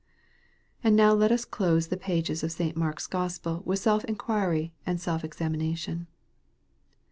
[0.83, 2.75] And now let us close the pages of St.
[2.75, 6.07] Mark's Gospel with self inquiry and self examination.